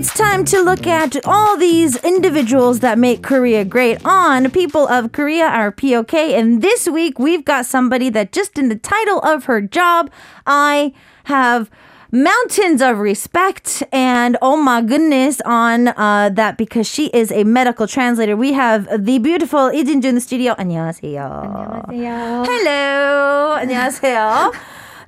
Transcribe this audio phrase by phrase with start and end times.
[0.00, 5.12] it's time to look at all these individuals that make Korea great on People of
[5.12, 6.14] Korea, our POK.
[6.14, 10.10] And this week, we've got somebody that just in the title of her job,
[10.46, 10.92] I
[11.24, 11.70] have
[12.12, 17.86] mountains of respect and oh my goodness on uh, that because she is a medical
[17.86, 18.36] translator.
[18.36, 20.54] We have the beautiful Lee Jinju in the studio.
[20.54, 21.88] 안녕하세요.
[21.88, 22.44] 안녕하세요.
[22.46, 23.52] Hello.
[23.54, 24.52] 안녕하세요.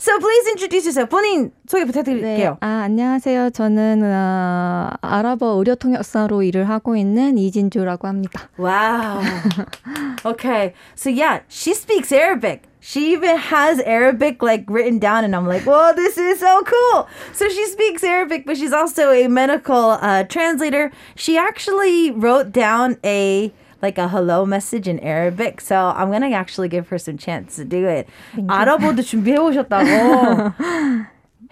[0.03, 1.11] So please introduce yourself.
[1.11, 2.51] 본인 소개 부탁드릴게요.
[2.61, 3.51] 네, 아, 안녕하세요.
[3.51, 8.49] 저는 어, 아랍어 의료 통역사로 일을 하고 있는 이진주라고 합니다.
[8.59, 9.23] Wow.
[10.25, 10.75] okay.
[10.95, 12.63] So yeah, she speaks Arabic.
[12.81, 17.09] She even has Arabic like written down, and I'm like, whoa, this is so cool.
[17.33, 20.93] So she speaks Arabic, but she's also a medical uh, translator.
[21.17, 23.53] She actually wrote down a
[23.83, 25.61] like a hello message in Arabic.
[25.61, 28.07] So I'm gonna actually give her some chance to do it.
[28.49, 30.53] 아랍어도 준비해 오셨다고.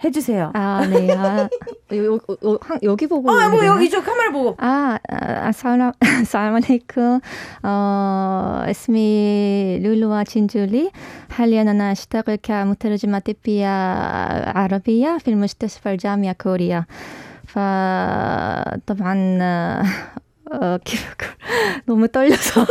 [0.03, 0.51] 해주세요.
[0.53, 1.09] 아, 네.
[1.11, 1.49] 아,
[1.93, 3.31] 요, 요, 요, 한- 여기 보고.
[3.31, 4.55] 어, 뭐 있는 여기 저 카메라 보고.
[4.59, 5.91] 아, 아, 살람,
[6.23, 7.19] 살라말레이쿰.
[7.63, 10.91] 어, اسمي لولو جنجولي
[11.31, 13.67] حاليا أنا أشتغل كمترجمة طبية
[14.57, 16.85] عربية في المستشفى الجامعة كوريا
[17.47, 19.13] فطبعا
[20.51, 22.65] 어, كيف أقول 너무 떨려서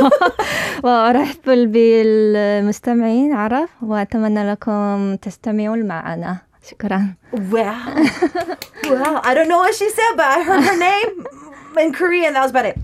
[0.84, 6.36] وأرحب بالمستمعين عرب وأتمنى لكم تستمعون معنا
[6.70, 7.74] شكرا Wow.
[8.84, 9.20] wow.
[9.22, 11.26] I don't know what she said, but I heard her name
[11.77, 12.33] In Korean.
[12.33, 12.77] That was about it.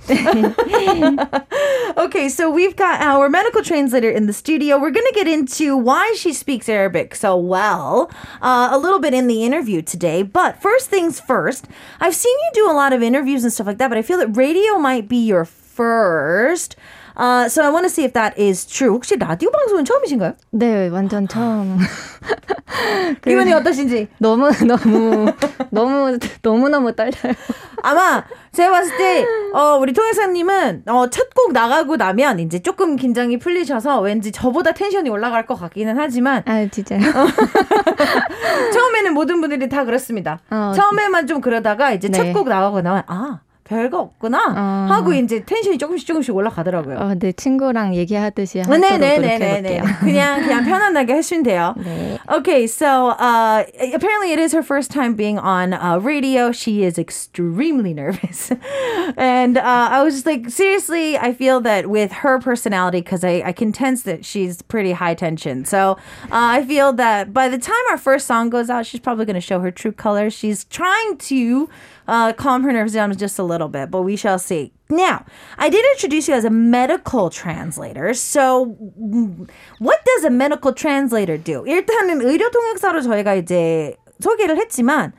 [1.97, 4.77] okay, so we've got our medical translator in the studio.
[4.77, 9.13] We're going to get into why she speaks Arabic so well uh, a little bit
[9.13, 10.23] in the interview today.
[10.23, 11.67] But first things first,
[11.99, 14.17] I've seen you do a lot of interviews and stuff like that, but I feel
[14.19, 16.75] that radio might be your first.
[17.19, 18.91] Uh, so I want to see if that is true.
[18.93, 20.33] 혹시 라디오 방송은 처음이신가요?
[20.51, 21.79] 네 완전 처음
[23.21, 24.07] 그- 기분이 어떠신지?
[24.19, 25.25] 너무 너무
[25.71, 27.33] 너무 너무 너무 떨려요.
[27.81, 33.37] 아마 제가 봤을 때 어, 우리 통역사님은 어, 첫 곡 나가고 나면 이제 조금 긴장이
[33.37, 36.99] 풀리셔서 왠지 저보다 텐션이 올라갈 것 같기는 하지만 아 진짜요?
[38.73, 40.39] 처음에는 모든 분들이 다 그렇습니다.
[40.49, 42.33] 어, 처음에만 좀 그러다가 이제 첫 네.
[42.33, 44.92] 곡 나가고 나면 아 별거 없구나 어.
[44.92, 46.98] 하고 이제 텐션이 조금씩 조금씩 올라가더라고요.
[46.98, 49.38] 어, 네 친구랑 얘기하듯이 하도록 네네네네네.
[49.38, 49.82] 노력해볼게요.
[50.00, 51.74] 그냥 그냥 편안하게 하시면 돼요.
[51.78, 52.18] 네.
[52.28, 56.50] Okay, so uh, apparently it is her first time being on uh, radio.
[56.50, 58.50] She is extremely nervous.
[59.16, 63.42] and uh, I was just like, seriously, I feel that with her personality, because I,
[63.46, 65.64] I can sense that she's pretty high tension.
[65.64, 65.92] So
[66.24, 69.34] uh, I feel that by the time our first song goes out, she's probably going
[69.34, 70.34] to show her true colors.
[70.34, 71.68] She's trying to
[72.08, 74.72] uh, calm her nerves down just a little bit, but we shall see.
[74.90, 75.24] Now,
[75.58, 78.12] I did introduce you as a medical translator.
[78.14, 79.48] So, mm,
[79.78, 81.64] what does a medical translator do?
[81.66, 85.12] 일단은 의료 통역사로 저희가 이제 소개를 했지만,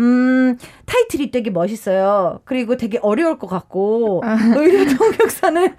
[0.00, 2.40] 음, 타이틀이 되게 멋있어요.
[2.44, 4.22] 그리고 되게 어려울 것 같고,
[4.56, 5.74] 의료 통역사는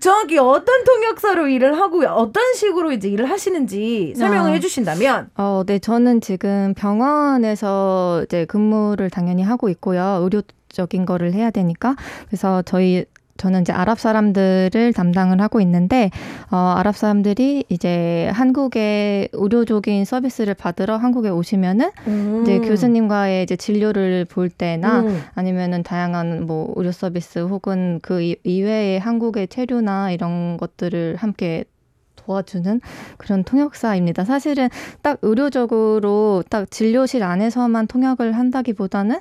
[0.00, 4.54] 정확히 어떤 통역사로 일을 하고 어떤 식으로 이제 일을 하시는지 설명을 아.
[4.54, 10.20] 해주신다면, 어, 네, 저는 지금 병원에서 이제 근무를 당연히 하고 있고요.
[10.22, 11.96] 의료 적인 거를 해야 되니까.
[12.28, 13.04] 그래서 저희
[13.40, 16.10] 저는 이제 아랍 사람들을 담당을 하고 있는데,
[16.50, 21.90] 어, 아랍 사람들이 이제 한국의 의료적인 서비스를 받으러 한국에 오시면은,
[22.42, 25.20] 이제 교수님과의 이제 진료를 볼 때나, 음.
[25.34, 31.64] 아니면은 다양한 뭐 의료 서비스 혹은 그 이- 이외의 한국의 체류나 이런 것들을 함께
[32.16, 32.82] 도와주는
[33.16, 34.24] 그런 통역사입니다.
[34.26, 34.68] 사실은
[35.00, 39.18] 딱 의료적으로 딱 진료실 안에서만 통역을 한다기보다는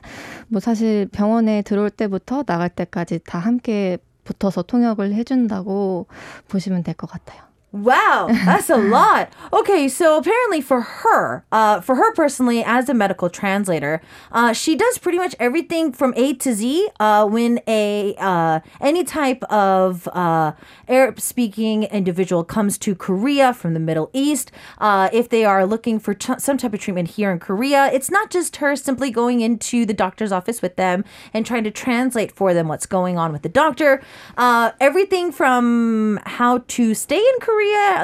[0.50, 3.98] 뭐 사실 병원에 들어올 때부터 나갈 때까지 다 함께
[4.30, 6.08] 붙어서 통역을 해준다고
[6.48, 7.49] 보시면 될 것 같아요.
[7.72, 9.32] Wow, that's a lot.
[9.54, 14.76] Okay, so apparently for her, uh, for her personally, as a medical translator, uh, she
[14.76, 16.90] does pretty much everything from A to Z.
[17.00, 20.54] Uh, when a uh, any type of uh,
[20.88, 26.16] Arab-speaking individual comes to Korea from the Middle East, uh, if they are looking for
[26.16, 29.86] t- some type of treatment here in Korea, it's not just her simply going into
[29.86, 31.06] the doctor's office with them
[31.36, 34.02] and trying to translate for them what's going on with the doctor.
[34.38, 37.59] Uh, everything from how to stay in Korea,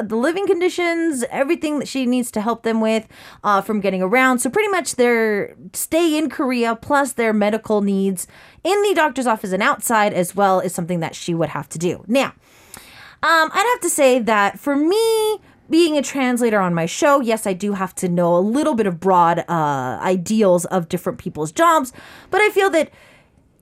[0.08, 3.08] the living conditions, everything that she needs to help them with
[3.44, 4.40] uh, from getting around.
[4.40, 8.28] So pretty much their stay in Korea plus their medical needs
[8.64, 11.80] in the doctor's office and outside as well is something that she would have to
[11.80, 12.04] do.
[12.08, 12.34] Now,
[13.24, 17.48] um, I'd have to say that for me, being a translator on my show, yes,
[17.48, 21.52] I do have to know a little bit of broad uh, ideals of different people's
[21.52, 21.92] jobs,
[22.30, 22.92] but I feel that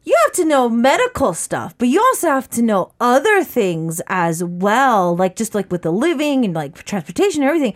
[0.05, 4.43] you have to know medical stuff, but you also have to know other things as
[4.43, 7.75] well, like just like with the living and like transportation and everything.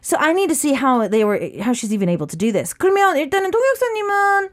[0.00, 2.72] So I need to see how they were, how she's even able to do this.
[2.72, 4.48] 그러면 일단은 통역사님은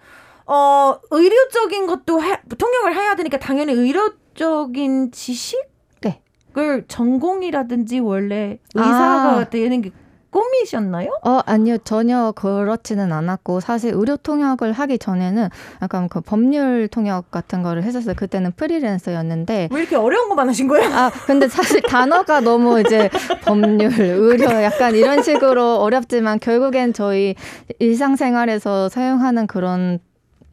[0.47, 5.63] 어, 의료적인 것도 해, 통역을 해야 되니까 당연히 의료적인 지식?
[6.01, 6.21] 네.
[6.57, 9.49] 을 전공이라든지 원래 의사가 아.
[9.49, 9.91] 되는 게
[10.38, 11.10] 꿈이셨나요?
[11.24, 11.78] 어, 아니요.
[11.78, 15.48] 전혀 그렇지는 않았고, 사실 의료 통역을 하기 전에는
[15.82, 18.14] 약간 그 법률 통역 같은 거를 했었어요.
[18.14, 20.88] 그때는 프리랜서였는데, 왜 이렇게 어려운 것만 하신 거예요?
[20.94, 23.10] 아, 근데 사실 단어가 너무 이제
[23.44, 27.34] 법률, 의료 약간 이런 식으로 어렵지만 결국엔 저희
[27.78, 29.98] 일상생활에서 사용하는 그런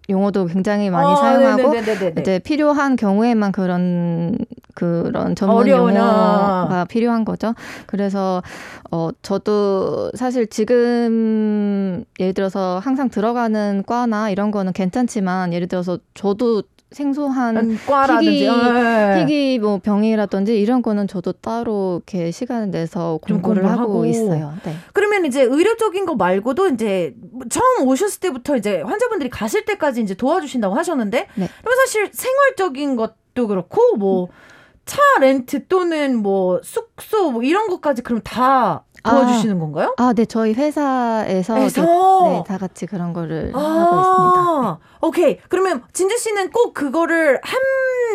[0.09, 2.21] 용어도 굉장히 많이 어, 사용하고 네네네네네.
[2.21, 4.37] 이제 필요한 경우에만 그런
[4.75, 7.53] 그런 전문 어려운, 용어가 필요한 거죠.
[7.87, 8.43] 그래서
[8.91, 16.63] 어 저도 사실 지금 예를 들어서 항상 들어가는 과나 이런 거는 괜찮지만 예를 들어서 저도
[16.91, 19.21] 생소한 음, 과라든지 희귀- 예.
[19.21, 24.05] 희귀 뭐 병이라든지 이런 거는 저도 따로 이렇게 시간을 내서 좀 공부를 하고, 하고.
[24.05, 24.53] 있어요.
[24.63, 24.75] 네.
[24.93, 27.13] 그러면 이제 의료적인 거 말고도 이제
[27.49, 31.49] 처음 오셨을 때부터 이제 환자분들이 가실 때까지 이제 도와주신다고 하셨는데 네.
[31.61, 34.29] 그러면 사실 생활적인 것도 그렇고 뭐
[34.85, 39.93] 차 렌트 또는 뭐 숙소 뭐 이런 것까지 그럼 다 도와주시는 건가요?
[39.97, 41.81] 아, 네, 저희 회사에서 회사?
[41.83, 44.39] 네, 다 같이 그런 거를 하고 있습니다.
[44.39, 45.39] 아, 오케이.
[45.49, 47.61] 그러면 진주 씨는 꼭 그거를 한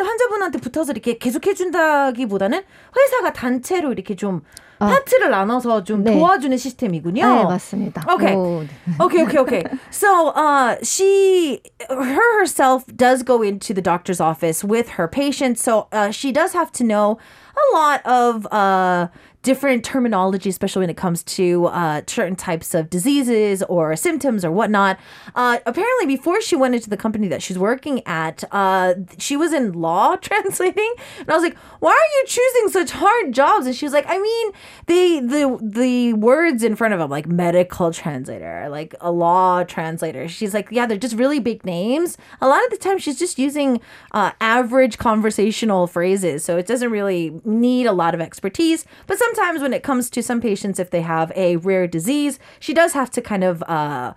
[0.05, 2.63] 환자분한테 붙어서 이렇게 계속 해준다기보다는
[2.97, 4.43] 회사가 단체로 이렇게 좀
[4.81, 4.87] 아.
[4.87, 6.15] 파트를 나눠서 좀 네.
[6.15, 7.23] 도와주는 시스템이군요.
[7.23, 8.03] 네, 맞습니다.
[8.13, 8.35] 오케이.
[8.35, 8.95] 오, 네.
[8.99, 9.65] okay, okay, okay.
[9.91, 11.61] So, uh, she,
[11.91, 15.63] her herself does go into the doctor's office with her patients.
[15.63, 17.19] So, uh, she does have to know
[17.53, 19.09] a lot of uh,
[19.43, 24.51] different terminology, especially when it comes to uh, certain types of diseases or symptoms or
[24.51, 24.99] whatnot.
[25.35, 29.53] Uh, apparently, before she went into the company that she's working at, uh, she was
[29.53, 33.75] in law translating, and I was like, "Why are you choosing such hard jobs?" And
[33.75, 34.53] she was like, "I mean,
[34.87, 40.29] they the the words in front of them, like medical translator, like a law translator."
[40.29, 42.19] She's like, "Yeah, they're just really big names.
[42.41, 43.81] A lot of the time, she's just using
[44.13, 48.85] uh, average conversational phrases, so it doesn't really need a lot of expertise.
[49.07, 52.75] But sometimes when it comes to some patients, if they have a rare disease, she
[52.75, 54.13] does have to kind of uh,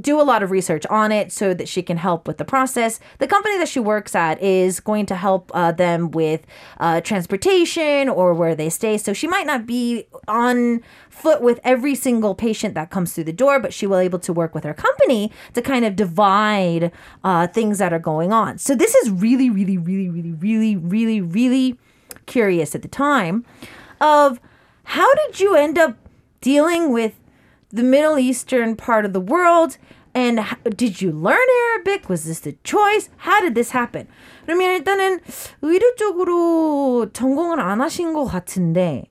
[0.00, 2.98] do a lot of research on it so that she can help with the process.
[3.18, 6.46] The company that she works at is going to help uh, them with
[6.80, 8.96] uh, transportation or where they stay.
[8.96, 10.80] So she might not be on
[11.10, 14.32] foot with every single patient that comes through the door, but she will able to
[14.32, 16.90] work with her company to kind of divide
[17.22, 18.56] uh, things that are going on.
[18.56, 21.78] So this is really, really, really, really, really, really, really
[22.24, 23.44] curious at the time
[24.00, 24.40] of
[24.96, 25.96] how did you end up
[26.40, 27.14] dealing with
[27.70, 29.78] the Middle Eastern part of the world?
[30.14, 30.40] And
[30.76, 32.08] did you learn Arabic?
[32.08, 33.10] Was this the choice?
[33.18, 34.08] How did this happen?
[34.46, 35.20] 그러면 일단은
[35.62, 39.04] 의료 쪽으로 전공을 안 하신 것 같은데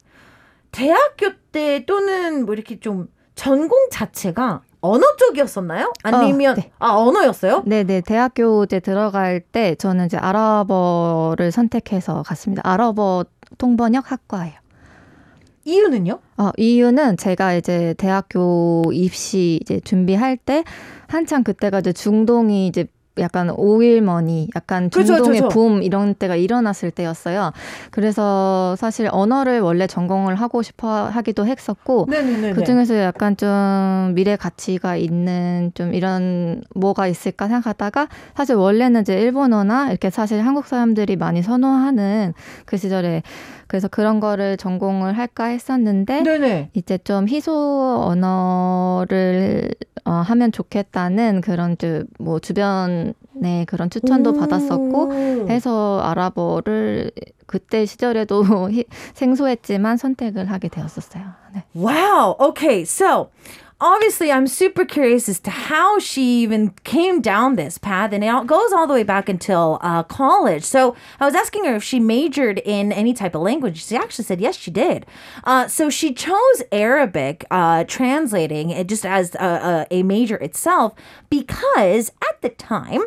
[0.72, 5.94] 대학교 때 또는 뭐 이렇게 좀 전공 자체가 언어 쪽이었었나요?
[6.04, 6.72] 아니면 네.
[6.80, 7.64] 아 언어였어요?
[7.66, 8.02] 네, 네.
[8.02, 12.62] 대학교 이제 들어갈 때 저는 이제 아랍어를 선택해서 갔습니다.
[12.66, 13.26] 아랍어
[13.58, 14.56] 통번역 학과예요.
[15.68, 16.20] 이유는요?
[16.38, 20.64] 어, 이유는 제가 이제 대학교 입시 이제 준비할 때
[21.08, 22.86] 한창 그때가 이제 중동이 이제
[23.20, 25.48] 약간 오일머니, 약간 중동의 그죠.
[25.50, 27.52] 붐 이런 때가 일어났을 때였어요.
[27.92, 32.08] 그래서 사실 언어를 원래 전공을 하고 싶어 하기도 했었고.
[32.56, 39.20] 그 중에서 약간 좀 미래 가치가 있는 좀 이런 뭐가 있을까 생각하다가 사실 원래는 이제
[39.20, 42.34] 일본어나 이렇게 사실 한국 사람들이 많이 선호하는
[42.66, 43.24] 그 시절에
[43.68, 46.70] 그래서 그런 거를 전공을 할까 했었는데 네네.
[46.74, 49.70] 이제 좀 희소 언어를
[50.06, 51.76] 어, 하면 좋겠다는 그런
[52.18, 53.07] 뭐 주변
[53.44, 55.12] 에 그런 추천도 받았었고
[55.50, 57.12] 해서 아랍어를
[57.46, 61.24] 그때 시절에도 히- 생소했지만 선택을 하게 되었었어요.
[61.54, 61.64] 네.
[61.76, 62.36] Wow.
[62.50, 62.82] Okay.
[62.82, 63.30] So
[63.80, 68.48] obviously, I'm super curious as to how she even came down this path, and it
[68.48, 70.64] goes all the way back until uh, college.
[70.64, 73.86] So I was asking her if she majored in any type of language.
[73.86, 75.06] She actually said yes, she did.
[75.44, 80.94] Uh, so she chose Arabic, uh, translating it just as a, a, a major itself
[81.30, 83.02] because at the time,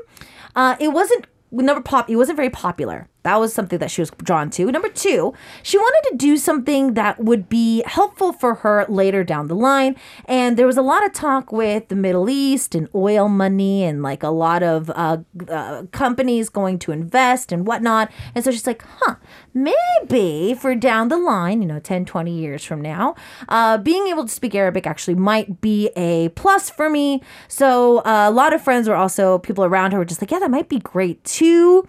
[0.54, 2.08] uh, it wasn't number pop.
[2.08, 3.08] It wasn't very popular.
[3.22, 4.70] That was something that she was drawn to.
[4.70, 9.48] Number two, she wanted to do something that would be helpful for her later down
[9.48, 9.96] the line.
[10.24, 14.02] And there was a lot of talk with the Middle East and oil money and
[14.02, 18.10] like a lot of uh, uh, companies going to invest and whatnot.
[18.34, 19.16] And so she's like, huh,
[19.52, 23.14] maybe for down the line, you know, 10, 20 years from now,
[23.48, 27.22] uh, being able to speak Arabic actually might be a plus for me.
[27.48, 30.38] So uh, a lot of friends were also, people around her were just like, yeah,
[30.38, 31.86] that might be great too.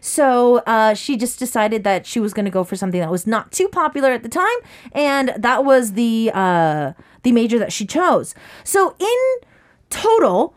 [0.00, 3.26] So uh, she just decided that she was going to go for something that was
[3.26, 4.58] not too popular at the time,
[4.92, 6.92] and that was the uh,
[7.22, 8.34] the major that she chose.
[8.64, 9.18] So in
[9.90, 10.54] total,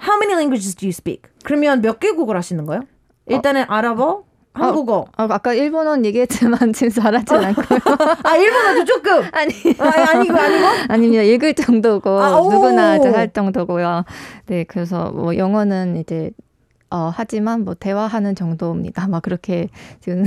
[0.00, 1.28] How many languages do you speak?
[1.44, 2.82] 그러면 몇 개국을 하시는 거예요?
[3.26, 5.04] 일단은 아랍어, 한국어.
[5.16, 7.78] 아, 아까 일본어는 얘기했지만 진짜 잘하진 않고요.
[8.24, 9.22] 아 일본어도 조금.
[9.32, 10.66] 아니 아, 아니고 아니고.
[10.88, 11.22] 아닙니다.
[11.22, 12.50] 읽을 정도고 아, 오.
[12.50, 14.04] 누구나 이제 할 정도고요.
[14.46, 16.30] 네, 그래서 뭐 영어는 이제
[16.91, 19.07] 어, 하지만 뭐 대화하는 정도입니다.
[19.07, 19.69] 막 그렇게
[20.01, 20.23] 지금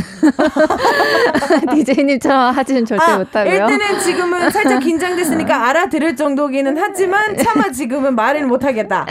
[1.72, 3.52] 디제이님처럼 하지는 절대 아, 못하고요.
[3.52, 9.06] 일단은 지금은 살짝 긴장됐으니까 알아들을 정도기는 하지만 차마 지금은 말을 못하겠다.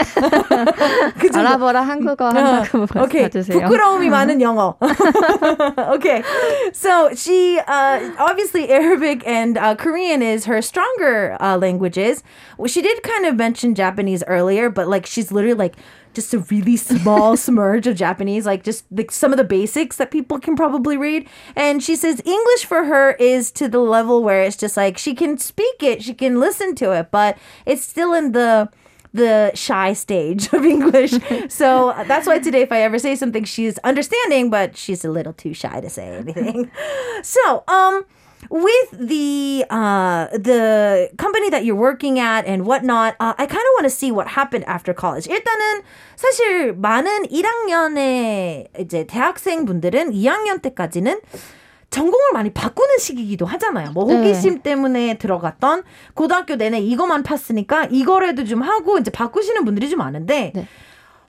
[1.20, 1.48] 그 정도.
[1.48, 3.24] 아랍어랑 한국어 한다고 오케이.
[3.24, 3.62] 봐주세요.
[3.62, 4.75] 부끄러움이 많은 영어.
[5.96, 6.22] okay.
[6.74, 12.24] So she uh, obviously Arabic and uh, Korean is her stronger uh, languages.
[12.58, 15.75] Well, she did kind of mention Japanese earlier, but like she's literally like
[16.13, 20.11] just a really small smudge of Japanese, like just like some of the basics that
[20.11, 21.27] people can probably read.
[21.55, 25.13] And she says English for her is to the level where it's just like she
[25.13, 28.69] can speak it, she can listen to it, but it's still in the
[29.13, 31.11] the shy stage of English.
[31.49, 35.33] so that's why today, if I ever say something, she's understanding, but she's a little
[35.33, 36.71] too shy to say anything.
[37.23, 38.05] so, um,
[38.50, 43.72] with the uh, the company that you're working at and whatnot, uh, I kind of
[43.77, 45.27] want to see what happened after college.
[45.27, 45.82] 일단은
[46.15, 51.20] 사실 많은 1학년의 이제 대학생 분들은 2학년 때까지는
[51.89, 53.91] 전공을 많이 바꾸는 시기이기도 하잖아요.
[53.91, 60.00] 뭐 호기심 때문에 들어갔던 고등학교 내내 이거만 팠으니까 이거라도 좀 하고 이제 바꾸시는 분들이 좀
[60.00, 60.67] 많은데 네.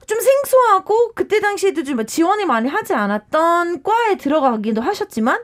[0.07, 5.41] 좀 생소하고 그때 당시에도 좀 지원이 많이 하지 않았던 과에 들어가기도 하셨지만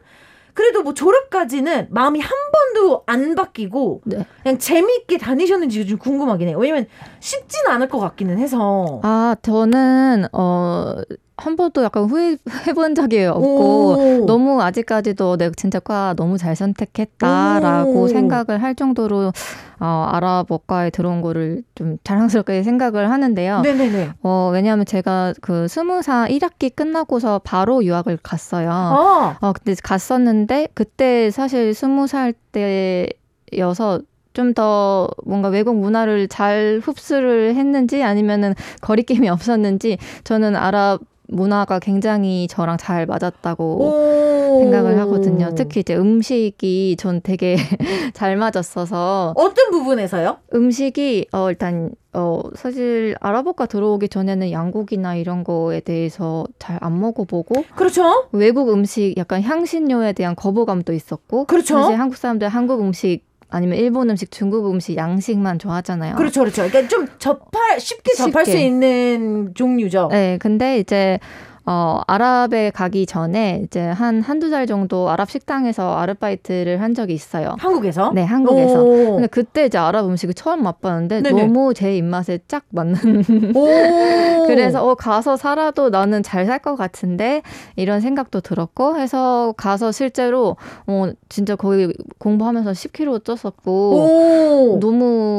[0.54, 4.25] 그래도 뭐 졸업까지는 마음이 한 번도 안 바뀌고 네.
[4.42, 6.58] 그냥 재미있게 다니셨는지 좀 궁금하긴 해요.
[6.58, 6.87] 왜냐면
[7.20, 9.00] 쉽지는 않을 것 같기는 해서.
[9.02, 10.94] 아, 저는 어.
[11.36, 12.36] 한 번도 약간 후회
[12.66, 14.26] 해본 적이 없고 오.
[14.26, 18.08] 너무 아직까지도 내가 진짜 과 너무 잘 선택했다라고 오.
[18.08, 19.32] 생각을 할 정도로
[19.80, 23.62] 어, 아랍어과에 들어온 거를 좀 자랑스럽게 생각을 하는데요.
[23.62, 24.10] 네네네.
[24.22, 28.70] 어, 왜냐하면 제가 그 스무 살 1학기 끝나고서 바로 유학을 갔어요.
[28.70, 34.00] 아, 어, 근데 갔었는데 그때 사실 스무 살 때여서
[34.34, 42.76] 좀더 뭔가 외국 문화를 잘 흡수를 했는지 아니면은 거리낌이 없었는지 저는 아랍 문화가 굉장히 저랑
[42.76, 44.61] 잘 맞았다고 오.
[44.61, 45.50] 생각을 하거든요.
[45.57, 47.57] 특히 이제 음식이 전 되게
[48.14, 50.37] 잘 맞았어서 어떤 부분에서요?
[50.54, 57.64] 음식이 어 일단 어 사실 아랍어가 들어오기 전에는 양고기나 이런 거에 대해서 잘 안 먹어보고
[57.76, 58.26] 그렇죠.
[58.33, 61.78] 외국 음식 약간 향신료에 대한 거부감도 있었고 그렇죠.
[61.81, 63.23] 사실 한국 사람들 한국 음식
[63.54, 66.16] 아니면 일본 음식, 중국 음식, 양식만 좋아하잖아요.
[66.16, 66.66] 그렇죠, 그렇죠.
[66.68, 68.58] 그러니까 좀 접할 쉽게 접할 쉽게.
[68.58, 70.08] 수 있는 종류죠.
[70.11, 71.20] 네, 근데 이제
[71.66, 77.56] 어, 아랍에 가기 전에 이제 한 한두 달 정도 아랍 식당에서 아르바이트를 한 적이 있어요.
[77.59, 78.12] 한국에서?
[78.14, 78.83] 네, 한국에서.
[78.83, 79.14] 오.
[79.14, 81.42] 근데 그때 이제 아랍 음식을 처음 맛봤는데 네네.
[81.42, 83.64] 너무 제 입맛에 짝 맞는 오.
[84.47, 87.40] 그래서 어 가서 살아도 나는 잘 살 것 같은데
[87.76, 90.56] 이런 생각도 들었고 해서 가서 실제로
[90.87, 94.78] 어 진짜 거기 공부하면서 10kg 쪘었고 오.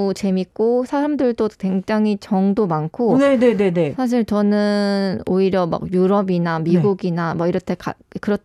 [0.05, 3.93] 너무 재밌고 사람들도 굉장히 정도 많고 네네네네.
[3.97, 6.71] 사실 저는 오히려 막 유럽이나 네.
[6.71, 8.37] 미국이나 뭐 이럴 때 가, 그런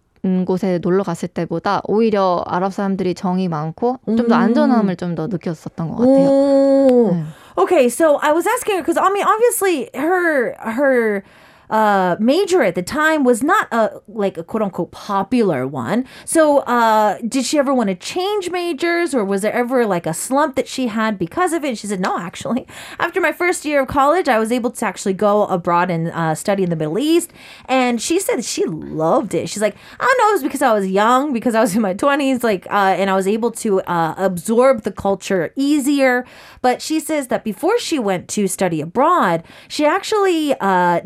[0.46, 4.32] 곳에 놀러 갔을 때보다 오히려 아랍 사람들이 정이 많고 좀더 음.
[4.32, 6.28] 안전함을 좀 더 느꼈었던 것 같아요.
[6.30, 7.10] 오.
[7.12, 7.24] 네.
[7.58, 11.22] Okay, so I was asking her because I mean, obviously, her her
[11.70, 16.04] uh, major at the time was not a like a quote unquote popular one.
[16.24, 20.12] So, uh, did she ever want to change majors, or was there ever like a
[20.12, 21.68] slump that she had because of it?
[21.68, 22.66] And she said, no, actually,
[22.98, 26.34] after my first year of college, I was able to actually go abroad and uh,
[26.34, 27.32] study in the Middle East,
[27.66, 29.48] and she said she loved it.
[29.48, 31.82] She's like, I don't know, it was because I was young, because I was in
[31.82, 36.26] my twenties, like, uh, and I was able to uh, absorb the culture easier.
[36.62, 41.00] But she says that before she went to study abroad, she actually uh,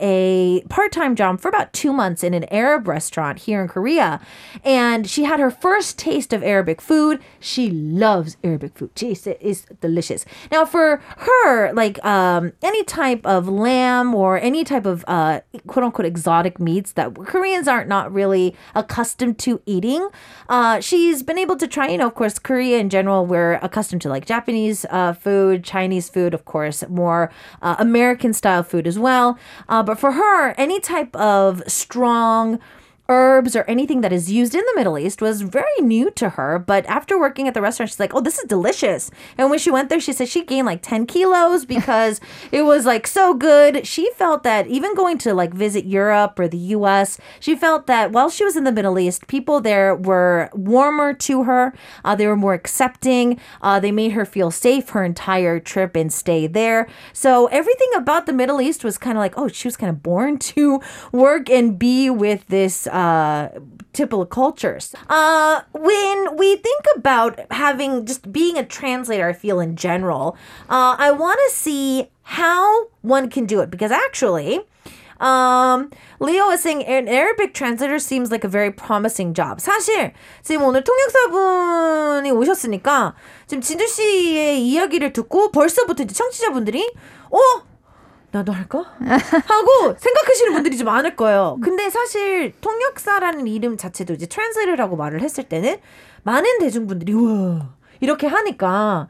[0.00, 4.20] a part time job for about two months in an Arab restaurant here in Korea.
[4.64, 7.20] And she had her first taste of Arabic food.
[7.40, 8.94] She loves Arabic food.
[8.94, 10.24] Jeez, it is delicious.
[10.50, 15.84] Now, for her, like um, any type of lamb or any type of uh, quote
[15.84, 20.08] unquote exotic meats that Koreans aren't not really accustomed to eating,
[20.48, 24.02] uh, she's been able to try, you know, of course, Korea in general, we're accustomed
[24.02, 27.30] to like Japanese uh, food, Chinese food, of course, more
[27.62, 29.38] uh, American style food as well.
[29.68, 32.58] Uh, but for her, any type of strong,
[33.08, 36.58] herbs or anything that is used in the Middle East was very new to her.
[36.58, 39.10] But after working at the restaurant, she's like, oh, this is delicious.
[39.36, 42.20] And when she went there, she said she gained like 10 kilos because
[42.50, 43.86] it was like so good.
[43.86, 48.12] She felt that even going to like visit Europe or the US, she felt that
[48.12, 51.74] while she was in the Middle East, people there were warmer to her.
[52.04, 53.38] Uh, they were more accepting.
[53.60, 56.88] Uh, they made her feel safe her entire trip and stay there.
[57.12, 60.02] So everything about the Middle East was kind of like, oh, she was kind of
[60.02, 60.80] born to
[61.12, 63.49] work and be with this uh,
[63.93, 64.93] typical cultures.
[65.09, 70.37] Uh, when we think about having just being a translator, I feel in general,
[70.69, 74.61] uh, I want to see how one can do it because actually.
[75.19, 79.59] Um, Leo is saying an Arabic translator seems like a very promising job.
[79.59, 86.89] 사실 지금 오늘 통역사분이 오셨으니까 지금 진주 씨의 이야기를 듣고 벌써부터 이제 청취자분들이
[87.31, 87.37] 어
[88.34, 88.80] 나도 할까?
[88.98, 91.56] 하고 생각하시는 분들이 좀 많을 거예요.
[91.62, 95.76] 근데 사실 통역사라는 이름 자체도 이제 translator라고 말을 했을 때는
[96.24, 99.06] 많은 대중분들이 우와 이렇게 하니까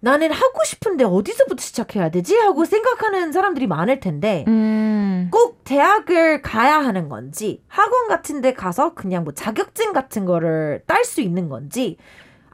[0.00, 2.36] 나는 하고 싶은데 어디서부터 시작해야 되지?
[2.36, 5.28] 하고 생각하는 사람들이 많을 텐데 음.
[5.30, 11.04] 꼭 대학을 가야 하는 건지 학원 같은 데 가서 그냥 뭐 자격증 같은 거를 딸
[11.04, 11.98] 수 있는 건지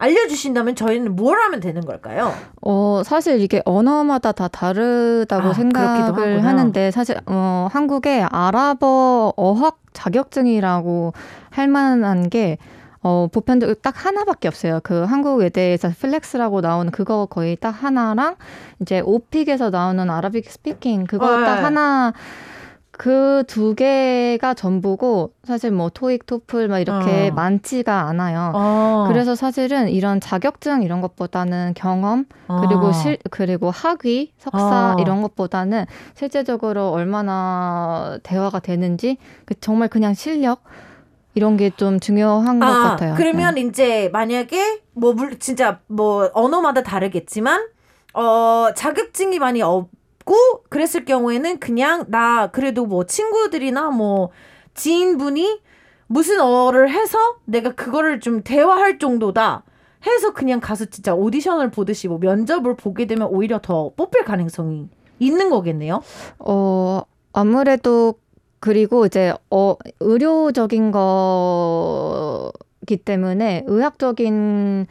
[0.02, 2.34] 알려주신다면 저희는 뭘 하면 되는 걸까요?
[2.60, 6.44] 어, 사실 이게 언어마다 다 다르다고 아, 생각을.
[6.44, 11.12] 하는데 사실 어, 한국에 아랍어 어학 자격증이라고
[11.50, 12.58] 할 만한 게
[13.04, 14.80] 어, 보편적으로 딱 하나밖에 없어요.
[14.82, 18.34] 그 한국 외대에서 FLEX라고 나오는 그거 거의 딱 하나랑
[18.80, 21.46] 이제 OPIc에서 나오는 Arabic speaking 그거 네.
[21.46, 22.12] 딱 하나
[23.02, 27.34] 그 두 개가 전부고 사실 뭐 토익, 토플 막 이렇게 어.
[27.34, 28.52] 많지가 않아요.
[28.54, 29.04] 어.
[29.08, 32.26] 그래서 사실은 이런 자격증 이런 것보다는 경험
[32.60, 32.92] 그리고 어.
[32.92, 35.00] 실 그리고 학위 석사 어.
[35.00, 39.16] 이런 것보다는 실제적으로 얼마나 대화가 되는지
[39.46, 40.62] 그 정말 그냥 실력
[41.34, 43.14] 이런 게 좀 중요한 것 아, 같아요.
[43.16, 47.66] 그러면 이제 만약에 뭐 물, 진짜 뭐 언어마다 다르겠지만
[48.14, 49.88] 어 자격증이 많이 없
[50.24, 54.30] 고 그랬을 경우에는 그냥 나 그래도 뭐 친구들이나 뭐
[54.74, 55.60] 지인분이
[56.06, 59.64] 무슨 어를 해서 내가 그거를 좀 대화할 정도다
[60.06, 64.88] 해서 그냥 가서 진짜 오디션을 보듯이 뭐 면접을 보게 되면 오히려 더 뽑힐 가능성이
[65.18, 66.00] 있는 거겠네요.
[66.38, 68.14] 어 아무래도
[68.58, 72.52] 그리고 이제 어 의료적인 거기
[73.04, 74.86] 때문에 의학적인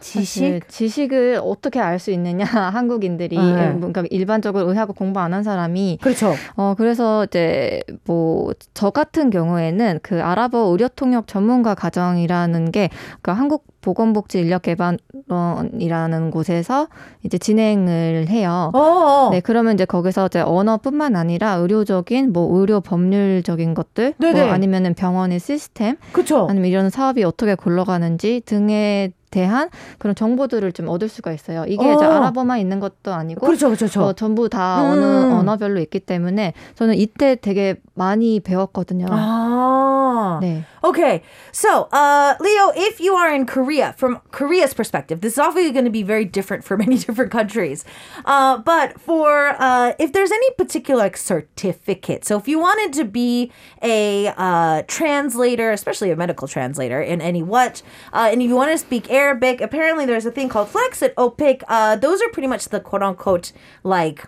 [0.00, 0.68] 지식?
[0.68, 3.74] 지식을 어떻게 알 수 있느냐 한국인들이 네.
[3.76, 6.34] 그러니까 일반적으로 의학을 공부 안 한 사람이 그렇죠.
[6.56, 13.64] 어 그래서 이제 뭐 저 같은 경우에는 그 아랍어 의료 통역 전문가 과정이라는 게그 한국
[13.88, 16.88] 보건복지 인력개발원이라는 곳에서
[17.22, 18.70] 이제 진행을 해요.
[18.74, 19.30] 어, 어.
[19.30, 24.50] 네, 그러면 이제 거기서 이제 언어뿐만 아니라 의료적인 뭐 의료 법률적인 것들, 뭐 네네.
[24.50, 26.46] 아니면은 병원의 시스템, 그렇죠.
[26.50, 31.64] 아니면 이런 사업이 어떻게 굴러가는지 등에 대한 그런 정보들을 좀 얻을 수가 있어요.
[31.66, 32.10] 이게 이제 어.
[32.10, 34.02] 아랍어만 있는 것도 아니고 그렇죠, 그렇죠.
[34.02, 34.90] 어, 전부 다 음.
[34.90, 39.06] 어느 언어별로 있기 때문에 저는 이때 되게 많이 배웠거든요.
[39.10, 39.97] 아.
[40.42, 40.64] 네.
[40.84, 45.72] Okay, so uh, Leo, if you are in Korea, from Korea's perspective, this is obviously
[45.72, 47.84] going to be very different for many different countries.
[48.24, 53.04] Uh, but for uh, if there's any particular like, certificate, so if you wanted to
[53.04, 53.50] be
[53.82, 58.70] a uh, translator, especially a medical translator in any what, uh, and if you want
[58.70, 61.62] to speak Arabic, apparently there's a thing called Flex at OPIC.
[61.68, 64.26] Uh, those are pretty much the quote unquote like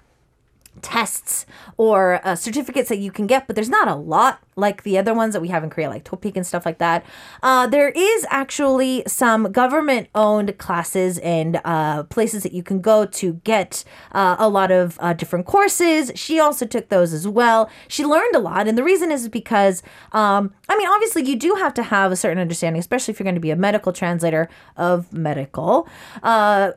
[0.82, 4.98] tests or uh, certificates that you can get, but there's not a lot like the
[4.98, 7.04] other ones that we have in Korea, like Topik and stuff like that.
[7.42, 13.06] Uh, there is actually some government owned classes and uh, places that you can go
[13.06, 16.12] to get uh, a lot of uh, different courses.
[16.14, 17.70] She also took those as well.
[17.88, 21.54] She learned a lot, and the reason is because, um, I mean, obviously, you do
[21.54, 24.48] have to have a certain understanding, especially if you're going to be a medical translator
[24.76, 25.88] of medical,
[26.22, 26.72] uh,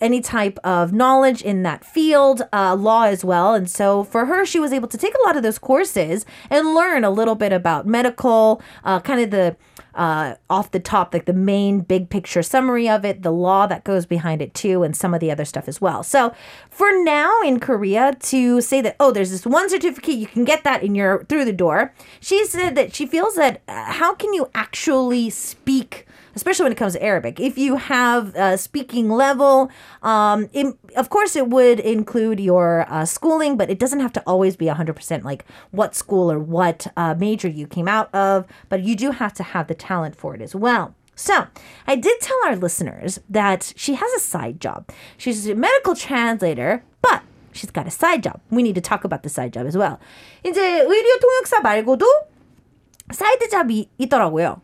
[0.00, 3.54] any type of knowledge in that field, law as well.
[3.54, 6.74] And so for her, she was able to take a lot of those courses and
[6.74, 9.56] learn a little bit about medical, uh, kind of the
[9.96, 13.82] uh, off the top, like the main big picture summary of it, the law that
[13.82, 16.02] goes behind it too, and some of the other stuff as well.
[16.02, 16.34] So
[16.70, 20.64] for now in Korea, to say that oh, there's this one certificate you can get
[20.64, 24.34] that in your through the door, she said that she feels that uh, how can
[24.34, 27.39] you actually speak especially when it comes to Arabic.
[27.39, 29.69] If you have a speaking level,
[30.03, 34.23] um, in, of course, it would include your uh, schooling, but it doesn't have to
[34.25, 38.83] always be 100% like what school or what uh, major you came out of, but
[38.83, 40.95] you do have to have the talent for it as well.
[41.15, 41.45] So,
[41.85, 44.89] I did tell our listeners that she has a side job.
[45.17, 48.39] She's a medical translator, but she's got a side job.
[48.49, 49.99] We need to talk about the side job as well.
[50.43, 52.05] 이제 의료 통역사 말고도
[53.11, 54.61] 사이드 잡이 있더라고요.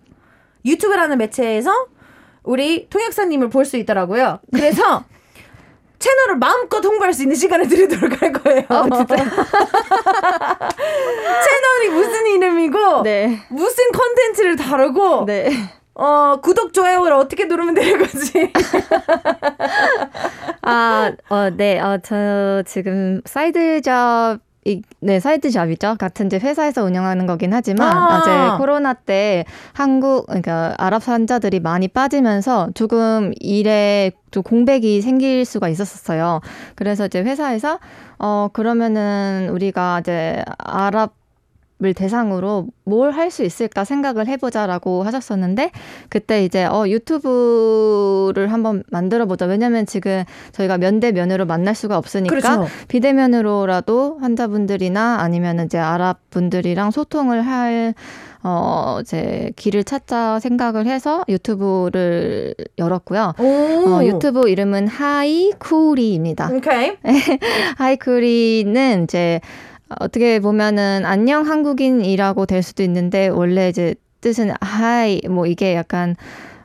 [0.64, 1.70] 유튜브라는 매체에서
[2.42, 4.40] 우리 통역사님을 볼 수 있더라고요.
[4.52, 5.04] 그래서
[5.98, 8.62] 채널을 마음껏 홍보할 수 있는 시간을 드리도록 할 거예요.
[8.68, 8.82] 어.
[11.44, 13.40] 채널이 무슨 이름이고 네.
[13.50, 15.50] 무슨 컨텐츠를 다루고 네.
[15.94, 18.50] 어 구독 좋아요를 어떻게 누르면 되는 거지?
[20.62, 21.78] 아, 어, 네.
[21.80, 25.96] 어, 저 지금 side job 이, 네, side job이죠.
[25.98, 28.20] 같은 이제 회사에서 운영하는 거긴 하지만, 아.
[28.20, 35.68] 이제 코로나 때 한국, 그러니까 아랍 환자들이 많이 빠지면서 조금 일에 좀 공백이 생길 수가
[35.68, 36.40] 있었었어요.
[36.76, 37.80] 그래서 이제 회사에서,
[38.18, 41.21] 어, 그러면은 우리가 이제 아랍
[41.82, 45.70] 을 대상으로 뭘 할 수 있을까 생각을 해보자라고 하셨었는데
[46.08, 52.34] 그때 이제 어 유튜브를 한번 만들어 보자 왜냐면 지금 저희가 면대 면으로 만날 수가 없으니까
[52.34, 52.66] 그렇죠.
[52.88, 57.94] 비대면으로라도 환자분들이나 아니면 이제 아랍 분들이랑 소통을 할
[58.44, 63.34] 어, 이제 길을 찾자 생각을 해서 유튜브를 열었고요.
[63.38, 63.44] 오.
[63.44, 66.50] 어, 유튜브 이름은 하이쿠리입니다.
[66.52, 66.96] 오케이.
[67.78, 69.40] 하이쿠리는 이제
[70.00, 76.16] 어떻게 보면은 안녕 한국인이라고 될 수도 있는데 원래 이제 뜻은 하이 뭐 이게 약간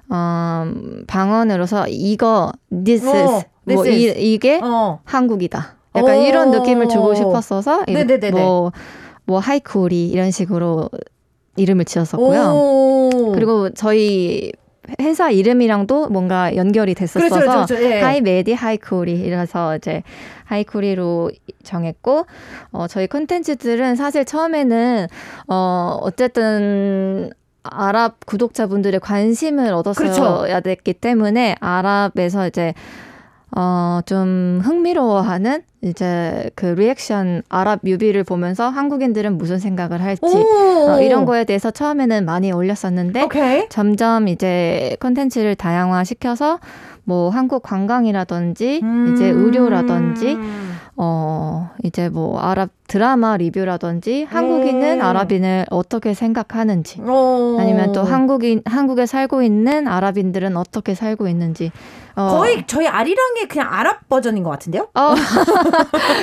[0.09, 0.65] 어,
[1.07, 4.19] 방언으로서 이거 this is 어, 뭐 this is.
[4.19, 4.99] 이, 이게 어.
[5.03, 5.75] 한국이다.
[5.95, 6.21] 약간 오.
[6.21, 8.31] 이런 느낌을 주고 싶었어서 이- 네네네네.
[8.31, 8.71] 뭐,
[9.25, 10.89] 뭐 하이쿠리 이런 식으로
[11.55, 12.41] 이름을 지었었고요.
[12.53, 13.31] 오.
[13.33, 14.51] 그리고 저희
[15.01, 17.95] 회사 이름이랑도 뭔가 연결이 됐었어서 그렇죠, 그렇죠, 그렇죠.
[17.95, 18.01] 예.
[18.01, 20.03] 하이 메디 하이쿠리 이래서 이제
[20.45, 21.31] 하이쿠리로
[21.63, 22.25] 정했고
[22.71, 25.07] 어 저희 콘텐츠들은 사실 처음에는
[25.47, 27.31] 어 어쨌든
[27.63, 30.61] 아랍 구독자분들의 관심을 얻었어야 그렇죠.
[30.61, 32.73] 됐기 때문에 아랍에서 이제
[33.55, 40.89] 어, 좀 흥미로워하는 이제 그 리액션 아랍 뮤비를 보면서 한국인들은 무슨 생각을 할지 오.
[40.89, 43.69] 어, 이런 거에 대해서 처음에는 많이 올렸었는데 오케이.
[43.69, 46.59] 점점 이제 컨텐츠를 다양화 시켜서
[47.07, 49.45] 뭐 한국 관광이라든지 이제 음.
[49.45, 50.37] 의료라든지
[50.97, 55.01] 어 이제 뭐 아랍 드라마 리뷰라든지 한국인은 음.
[55.01, 57.57] 아랍인을 어떻게 생각하는지 오.
[57.59, 61.71] 아니면 또 한국인 한국에 살고 있는 아랍인들은 어떻게 살고 있는지
[62.17, 64.87] 어, 거의 저희 아리랑의 그냥 아랍 버전인 것 같은데요?
[64.95, 65.13] 어,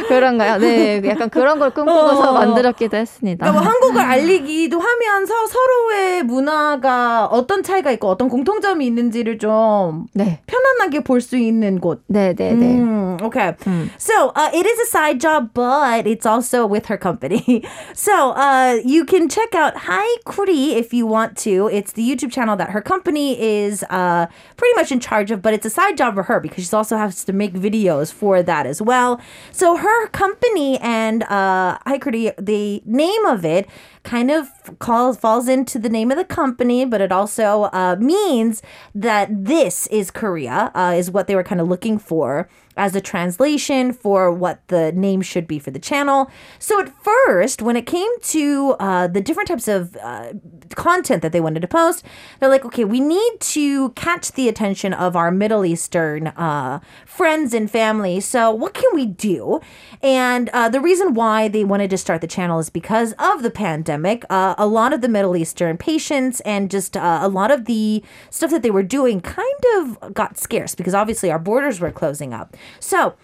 [0.09, 0.59] 그런가요?
[0.59, 2.33] 네, 약간 그런 걸 꿈꾸고서 어.
[2.35, 3.47] 만들었기도 했습니다.
[3.47, 10.41] 그러니까 뭐 한국을 알리기도 하면서 서로의 문화가 어떤 차이가 있고 어떤 공통점이 있는지를 좀 네,
[10.47, 12.03] 편안하게 볼 수 있는 곳.
[12.09, 12.67] 네, 네, 네.
[12.77, 13.55] Mm, okay.
[13.67, 13.89] 음.
[13.97, 17.63] So uh, it is a side job, but it's also with her company.
[17.95, 21.69] So uh, you can check out Hi Kuri if you want to.
[21.73, 24.27] It's the YouTube channel that her company is uh,
[24.57, 26.97] pretty much in charge of, but it's a side job for her because she also
[26.97, 29.21] has to make videos for that as well.
[29.53, 33.69] So her company and uh, Hi the name of it
[34.03, 38.63] kind of calls falls into the name of the company, but it also uh, means
[38.95, 43.01] that this is Korea, uh, is what they were kind of looking for as a
[43.01, 46.31] translation for what the name should be for the channel.
[46.59, 50.33] So at first, when it came to uh, the different types of uh,
[50.75, 52.05] content that they wanted to post,
[52.41, 57.55] they're like, okay, we need to catch the attention of our Middle Eastern uh, friends
[57.55, 58.21] and family.
[58.21, 59.61] So what can we do?
[60.03, 63.51] And uh, the reason why they wanted to start the channel is because of the
[63.51, 64.25] pandemic.
[64.29, 68.03] Uh, a lot of the Middle Eastern patients and just uh, a lot of the
[68.31, 72.33] stuff that they were doing kind of got scarce because obviously our borders were closing
[72.33, 72.57] up.
[72.81, 73.15] So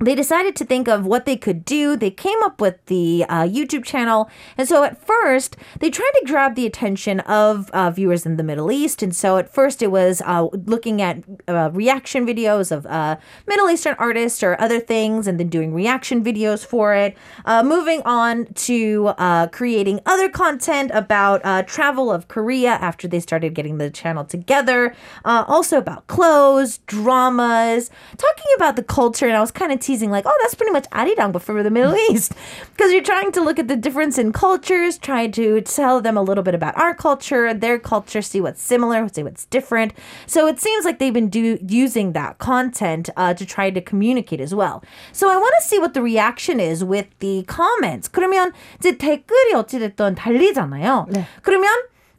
[0.00, 1.94] they decided to think of what they could do.
[1.94, 4.30] They came up with the uh, YouTube channel.
[4.56, 8.42] And so at first, they tried to grab the attention of uh, viewers in the
[8.42, 9.02] Middle East.
[9.02, 13.68] And so at first, it was uh, looking at uh, reaction videos of uh, Middle
[13.68, 17.14] Eastern artists or other things, and then doing reaction videos for it.
[17.44, 19.12] Uh, moving on to
[19.52, 24.94] creating other content about travel of Korea after they started getting the channel together.
[25.24, 29.26] Also about clothes, dramas, talking about the culture.
[29.26, 31.69] And I was kind of teasing, like, oh, that's pretty much Arirang, but for the
[31.69, 32.33] Middle East.
[32.71, 36.21] Because you're trying to look at the difference in cultures, try to tell them a
[36.21, 39.93] little bit about our culture, their culture, see what's similar, see what's different.
[40.27, 44.41] So it seems like they've been do- using that content uh, to try to communicate
[44.41, 44.83] as well.
[45.11, 48.07] So I want to see what the reaction is with the comments.
[48.07, 51.07] 그러면 이제 댓글이 어찌됐든 달리잖아요.
[51.09, 51.25] 네.
[51.41, 51.69] 그러면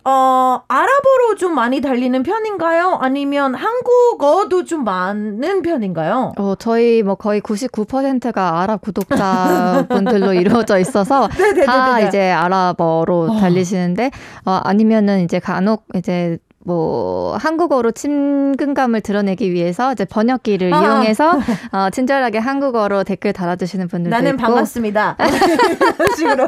[0.04, 2.98] 어, 아랍어로 좀 많이 달리는 편인가요?
[3.02, 6.34] 아니면 한국어도 좀 많은 편인가요?
[6.38, 11.66] 어, 저희 뭐 거의 99%가 아랍 구독자분들로 이루어져 있어서 네네네네.
[11.66, 14.12] 다 이제 아랍어로 달리시는데
[14.46, 20.82] 어, 아니면은 이제 간혹 이제 뭐 한국어로 친근감을 드러내기 위해서 이제 번역기를 아.
[20.82, 21.40] 이용해서
[21.72, 24.44] 어, 친절하게 한국어로 댓글 달아주시는 분들도 나는 있고.
[24.44, 25.18] 반갑습니다.
[25.20, 26.48] 이런 식으로.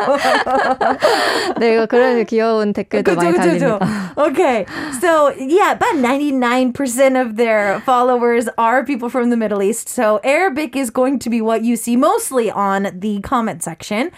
[1.60, 3.80] 네, 그런 귀여운 댓글도 그쵸, 많이 그쵸, 달립니다.
[4.18, 4.66] Okay,
[5.00, 9.90] so yeah, about 99% of their followers are people from the Middle East.
[9.90, 14.12] So Arabic is going to be what you see mostly on the comment section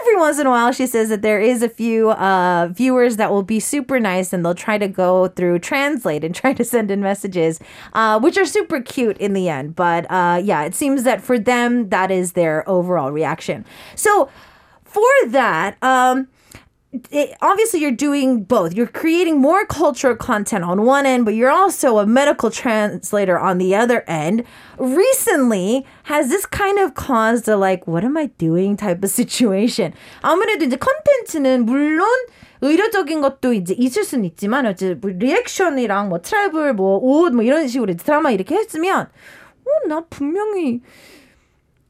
[0.00, 3.30] every once in a while she says that there is a few uh, viewers that
[3.30, 6.90] will be super nice and they'll try to go through translate and try to send
[6.90, 7.60] in messages
[7.92, 9.76] uh, which are super cute in the end.
[9.76, 13.64] But uh, yeah it seems that for them that is their overall reaction.
[13.94, 14.28] So
[14.84, 16.28] for that um,
[17.11, 18.73] it, obviously you're doing both.
[18.73, 23.57] You're creating more cultural content on one end, but you're also a medical translator on
[23.57, 24.43] the other end.
[24.77, 29.93] Recently, has this kind of caused a like, what am I doing type of situation?
[30.21, 32.07] 아무래도 이제 컨텐츠는 물론
[32.61, 37.95] 의료적인 것도 이제 있을 수는 있지만 어째 뭐 리액션이랑 뭐 트래블 뭐옷 뭐 이런 식으로
[37.95, 39.07] 드라마 이렇게 했으면
[39.65, 40.81] 어, 나 분명히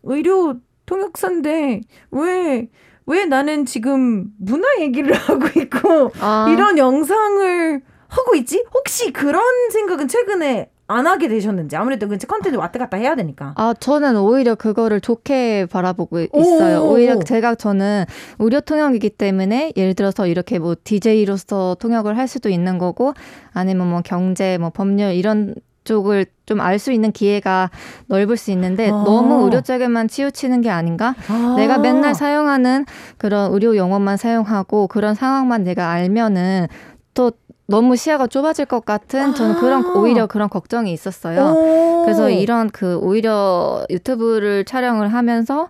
[0.03, 2.67] 의료 통역사인데 왜
[3.10, 6.48] 왜 나는 지금 문화 얘기를 하고 있고 아.
[6.52, 8.64] 이런 영상을 하고 있지?
[8.72, 9.42] 혹시 그런
[9.72, 13.54] 생각은 최근에 안 하게 되셨는지 아무래도 그 컨텐츠 왔다 갔다 해야 되니까.
[13.56, 16.80] 아 저는 오히려 그거를 좋게 바라보고 있어요.
[16.82, 16.94] 오.
[16.94, 18.04] 오히려 제가 저는
[18.40, 23.14] 의료 통역이기 때문에 예를 들어서 이렇게 뭐 DJ로서 통역을 할 수도 있는 거고
[23.52, 25.54] 아니면 뭐 경제 뭐 법률 이런
[25.90, 27.70] 쪽을 좀 알 수 있는 기회가
[28.06, 29.02] 넓을 수 있는데 아.
[29.04, 31.14] 너무 의료 쪽에만 치우치는 게 아닌가?
[31.28, 31.54] 아.
[31.56, 32.86] 내가 맨날 사용하는
[33.18, 36.66] 그런 의료 용어만 사용하고 그런 상황만 내가 알면은
[37.14, 37.32] 또
[37.66, 39.92] 너무 시야가 좁아질 것 같은 저는 그런 아.
[39.94, 41.40] 오히려 그런 걱정이 있었어요.
[41.54, 42.02] 오.
[42.04, 45.68] 그래서 이런 그 오히려 유튜브를 촬영을 하면서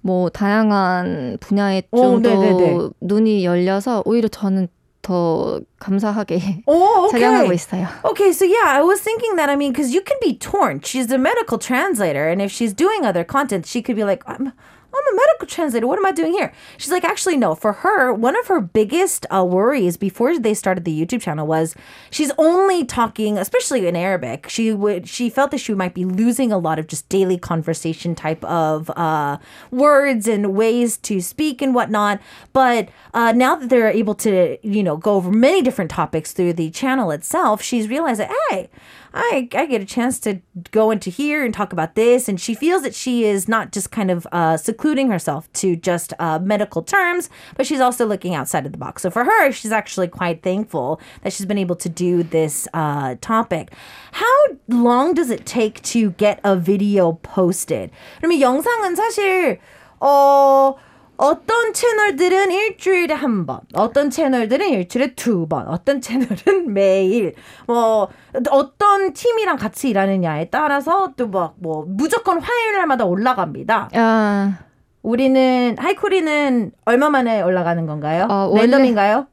[0.00, 4.68] 뭐 다양한 분야에 좀 더 눈이 열려서 오히려 저는
[5.03, 7.19] 더 감사하게 oh, okay.
[7.19, 7.87] 작용하고 있어요.
[8.05, 10.81] Okay, so yeah, I was thinking that I mean, because you can be torn.
[10.81, 14.51] She's a medical translator, and if she's doing other content, she could be like, I'm.
[14.91, 15.86] I'm a medical translator.
[15.86, 16.52] What am I doing here?
[16.78, 17.54] She's like, actually, no.
[17.54, 21.74] For her, one of her biggest uh, worries before they started the YouTube channel was
[22.10, 24.48] she's only talking, especially in Arabic.
[24.48, 28.14] She would she felt that she might be losing a lot of just daily conversation
[28.14, 29.38] type of uh,
[29.70, 32.20] words and ways to speak and whatnot.
[32.52, 36.54] But uh, now that they're able to, you know, go over many different topics through
[36.54, 38.68] the channel itself, she's realized that hey.
[39.16, 40.40] I, I get a chance to
[40.72, 42.28] go into here and talk about this.
[42.28, 46.13] And she feels that she is not just kind of uh, secluding herself to just
[46.19, 49.01] uh, medical terms, but she's also looking outside of the box.
[49.01, 53.15] So for her, she's actually quite thankful that she's been able to do this uh,
[53.21, 53.71] topic.
[54.11, 54.35] How
[54.67, 57.91] long does it take to get a video posted?
[58.19, 59.59] 그러면 영상은 사실,
[60.01, 60.75] 어,
[61.19, 67.35] 어떤 채널들은 일주일에 한 번, 어떤 채널들은 일주일에 두 번, 어떤 채널은 매일,
[67.67, 68.07] 뭐,
[68.49, 73.89] 어떤 팀이랑 같이 일하느냐에 따라서 또 막, 뭐, 무조건 화요일 날마다 올라갑니다.
[73.95, 74.59] 아.
[75.04, 78.26] 우리는 하이코리는 얼마 만에 올라가는 건가요?
[78.30, 79.26] 어, 원래, 랜덤인가요?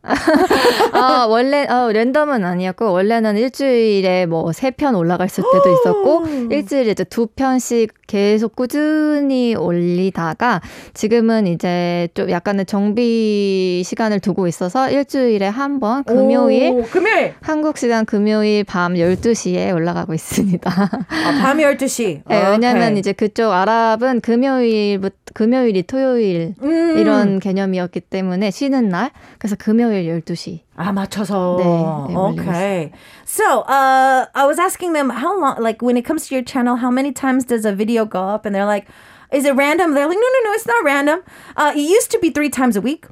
[0.91, 7.05] 아, 원래 어, 랜덤은 아니었고 원래는 일주일에 뭐 세 편 올라갔을 때도 있었고 일주일에 이제
[7.05, 10.59] 두 편씩 계속 꾸준히 올리다가
[10.93, 17.77] 지금은 이제 좀 약간의 정비 시간을 두고 있어서 일주일에 한 번 금요일 오, 금요일 한국
[17.77, 20.69] 시간 금요일 밤 12시에 올라가고 있습니다.
[20.69, 22.23] 아, 밤 12시.
[22.27, 26.98] 네, 왜냐면 이제 그쪽 아랍은 금요일부터 금요일 이 토요일 음.
[26.98, 30.60] 이런 개념이었기 때문에 쉬는 날 그래서 금요일 12시.
[30.76, 31.56] 아 맞춰서.
[31.58, 32.14] 네.
[32.14, 32.92] 네 okay.
[33.24, 36.76] So, uh, I was asking them how long, like when it comes to your channel,
[36.76, 38.46] how many times does a video go up?
[38.46, 38.86] And they're like,
[39.32, 39.94] is it random?
[39.94, 41.20] They're like, no, no, no, it's not random.
[41.56, 43.06] Uh, it used to be three times a week.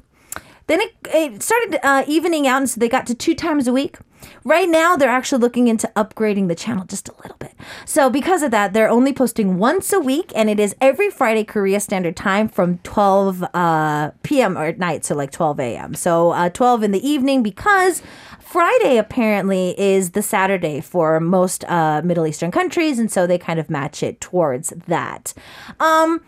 [0.70, 3.72] Then it, it started uh, evening out, and so they got to two times a
[3.72, 3.96] week.
[4.44, 7.54] Right now, they're actually looking into upgrading the channel just a little bit.
[7.84, 11.42] So, because of that, they're only posting once a week, and it is every Friday
[11.42, 14.56] Korea Standard Time from 12 uh, p.m.
[14.56, 15.94] or at night, so like 12 a.m.
[15.94, 18.00] So, uh, 12 in the evening because
[18.38, 23.58] Friday apparently is the Saturday for most uh, Middle Eastern countries, and so they kind
[23.58, 25.34] of match it towards that.
[25.80, 26.20] Um,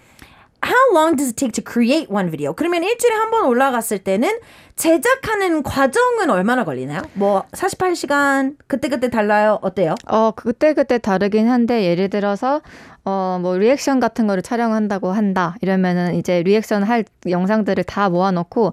[0.64, 2.54] how long does it take to create one video?
[2.54, 4.38] 그러면 일주일에 한 번 올라갔을 때는
[4.76, 7.02] 제작하는 과정은 얼마나 걸리나요?
[7.14, 9.58] 뭐 48시간 그때그때 달라요?
[9.62, 9.94] 어때요?
[10.06, 12.60] 어, 그때그때 다르긴 한데 예를 들어서
[13.04, 15.56] 어, 뭐 리액션 같은 거를 촬영한다고 한다.
[15.60, 18.72] 이러면은 이제 리액션 할 영상들을 다 모아 놓고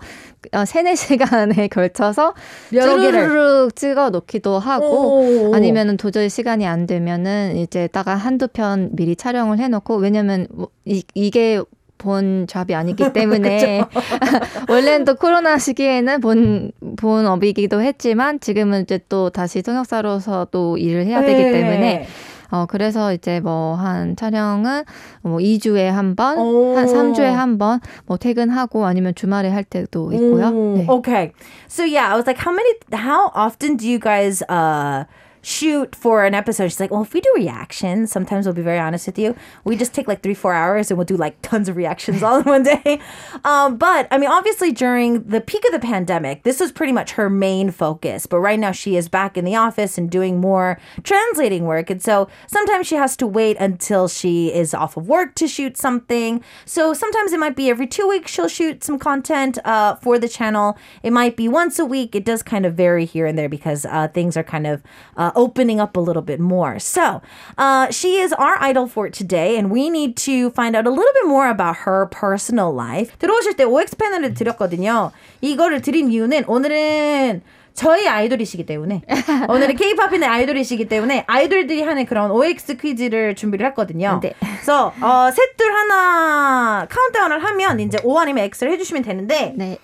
[0.54, 2.34] 어, 3, 4시간에 걸쳐서
[2.74, 9.16] 여러 개를 찍어 놓기도 하고 아니면은 도저히 시간이 안 되면은 이제 따가 한두 편 미리
[9.16, 11.62] 촬영을 해 놓고 왜냐면 뭐 이, 이게
[12.00, 13.84] 본 잡이 아니기 때문에
[14.68, 21.22] 원래는 또 코로나 시기에는 본 본업이기도 했지만 지금은 이제 또 다시 통역사로서 또 일을 해야
[21.22, 21.52] 되기 네.
[21.52, 22.08] 때문에
[22.52, 24.84] 어 그래서 이제 뭐 한 촬영은
[25.22, 26.76] 뭐 2주에 한 번, 오.
[26.76, 30.50] 한 3주에 한 번 뭐 퇴근하고 아니면 주말에 할 때도 있고요.
[30.76, 30.88] 네.
[30.90, 31.32] Okay.
[31.68, 35.04] So yeah, I was like, how many, how often do you guys uh,
[35.42, 36.68] shoot for an episode?
[36.68, 39.36] She's like, well, if we do reactions, sometimes we'll be very honest with you.
[39.64, 42.40] We just take like three, four hours and we'll do like tons of reactions all
[42.40, 43.00] in one day.
[43.46, 47.12] Um, but I mean, obviously during the peak of the pandemic, this was pretty much
[47.12, 48.26] her main focus.
[48.26, 51.90] But right now she is back in the office and doing more translating work.
[51.90, 55.78] And so sometimes she has to wait until she is off of work to shoot
[55.78, 56.44] something.
[56.66, 60.30] So sometimes it might be every two weeks she'll shoot some content uh, for the
[60.30, 60.78] channel.
[61.04, 62.16] It might be once a week.
[62.16, 64.84] It does kind of vary here and there because uh, things are kind of
[65.18, 66.78] uh, opening up a little bit more.
[66.80, 67.22] So
[67.58, 71.14] uh, she is our idol for today, and we need to find out a little
[71.16, 73.18] bit more about her personal life.
[73.20, 75.12] 들어오실 때 OX 패널을 드렸거든요.
[75.42, 77.42] 이거를 드린 이유는 오늘은
[77.74, 79.04] 저희 아이돌이시기 때문에
[79.48, 84.20] 오늘은 K-팝인의 아이돌이시기 때문에 아이돌들이 하는 그런 OX 퀴즈를 준비를 했거든요.
[84.22, 84.34] 네.
[84.40, 89.78] 그래서 어, 셋둘 하나 카운트다운을 하면 이제 O 아니면 X를 해주시면 되는데 네.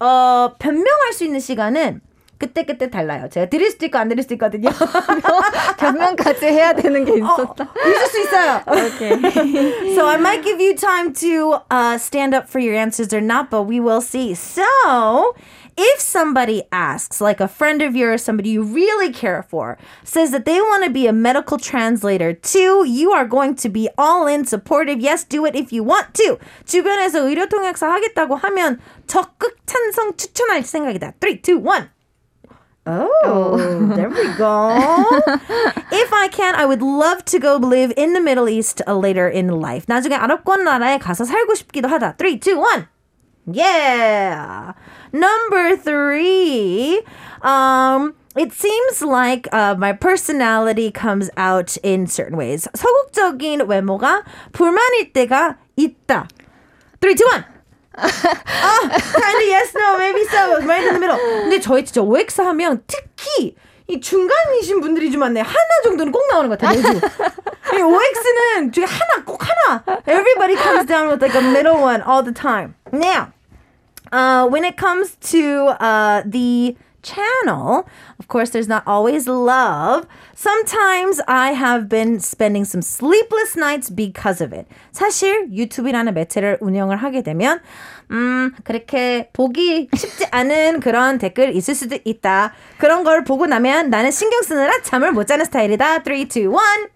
[0.00, 2.00] 어, 변명할 수 있는 시간은
[2.43, 3.27] 그때 그때 달라요.
[3.29, 4.69] 제가 드릴 수도 있고 안 드릴 수도 있거든요.
[5.77, 7.67] 변명까지 해야 되는 게 있었다.
[7.85, 8.63] 있을 수 있어요.
[8.65, 9.93] 오케이.
[9.93, 13.49] so I might give you time to uh, stand up for your answers or not,
[13.49, 14.33] but we will see.
[14.33, 15.35] So
[15.75, 20.45] if somebody asks, like a friend of yours, somebody you really care for, says that
[20.45, 24.45] they want to be a medical translator too, you are going to be all in
[24.45, 25.01] supportive.
[25.01, 26.39] Yes, do it if you want to.
[26.65, 31.15] 주변에서 의료 통역사 하겠다고 하면 적극 찬성 추천할 생각이다.
[31.19, 31.89] 3, 2, 1.
[32.85, 33.57] Oh,
[33.95, 34.69] there we go.
[35.91, 39.27] if I can, I would love to go live in the Middle East uh, later
[39.27, 39.85] in life.
[39.87, 42.15] 나중에 아랍권 나라에 가서 살고 싶기도 하다.
[42.17, 42.87] 3, 2, 1.
[43.51, 44.73] Yeah.
[45.11, 47.01] Number three.
[47.41, 52.67] Um, it seems like uh, my personality comes out in certain ways.
[52.73, 56.27] 서국적인 외모가 불만일 때가 있다.
[57.01, 57.52] 3, 2, 1.
[57.96, 60.60] 아, kind of yes, no, maybe so.
[60.66, 61.18] Right in the middle.
[61.18, 63.54] 근데 저희 진짜 OX 하면 특히
[63.86, 65.44] 이 중간이신 분들이 좀 많네요.
[65.44, 66.80] 하나 정도는 꼭 나오는 것 같아요.
[66.80, 67.00] 매주.
[67.76, 69.84] 이 OX는 중에 하나, 꼭 하나.
[70.06, 72.74] Everybody comes down with like a middle one all the time.
[72.92, 73.32] Now,
[74.12, 77.87] uh, when it comes to uh, the channel,
[78.19, 80.07] of course, there's not always love.
[80.35, 84.67] Sometimes I have been spending some sleepless nights because of it.
[84.91, 87.61] 사실 유튜브라는 매체를 운영을 하게 되면
[88.11, 92.53] 음, 그렇게 보기 쉽지 않은 그런 댓글 있을 수도 있다.
[92.77, 96.03] 그런 걸 보고 나면 나는 신경 쓰느라 잠을 못 자는 스타일이다.
[96.03, 96.89] 3, 2, 1.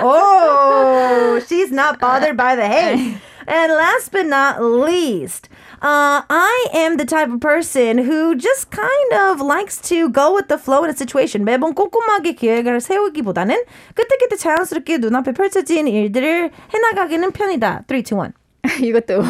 [0.00, 3.20] Oh, she's not bothered by the hate.
[3.46, 5.50] And last but not least,
[5.81, 10.47] uh, I am the type of person who just kind of likes to go with
[10.47, 11.45] the flow in a situation.
[11.45, 13.63] 매번 꼼꼼하게 계획을 세우기보다는
[13.93, 17.85] 그때그때 자연스럽게 눈앞에 펼쳐진 일들을 해나가기는 편이다.
[17.87, 18.38] 3, 2, 1.
[18.81, 19.23] 이것도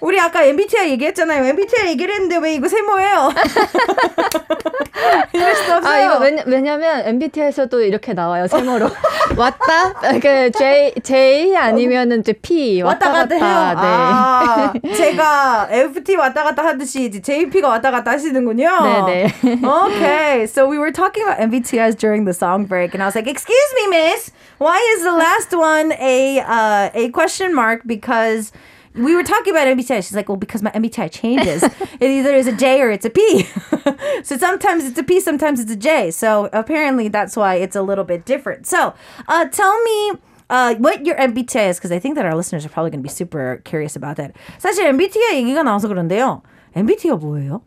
[0.00, 1.44] 우리 아까 MBTI 얘기했잖아요.
[1.44, 3.32] MBTI 얘기를 했는데 왜 이거 세모예요?
[5.32, 5.92] 이럴 수도 없어요.
[5.92, 8.88] 아 이거 왜냐, 왜냐면 MBTI에서도 이렇게 나와요 세모로
[9.36, 13.74] 왔다 그 J J 아니면은 이제 P 왔다 갔다 해요.
[13.74, 13.86] 네.
[13.86, 18.68] 아, 제가 FT 왔다 갔다 하듯이 이제 JP가 왔다 갔다 하시는군요.
[19.06, 19.34] 네네.
[19.64, 23.26] okay, so we were talking about MBTIs during the song break, and I was like,
[23.26, 28.51] "Excuse me, miss, why is the last one a uh, a question mark?" Because
[28.95, 30.03] we were talking about MBTI.
[30.03, 31.63] She's like, "Well, because my MBTI changes.
[31.63, 33.43] it either is a J or it's a P.
[34.23, 36.11] so sometimes it's a P, sometimes it's a J.
[36.11, 38.67] So apparently that's why it's a little bit different.
[38.67, 38.93] So
[39.27, 40.13] uh, tell me."
[40.51, 43.07] Uh, what your MBTI is, because I think that our listeners are probably going to
[43.07, 44.33] be super curious about that.
[44.57, 46.41] 사실 MBTI 얘기가 나와서 그런데요.
[46.75, 47.61] MBTI가 뭐예요?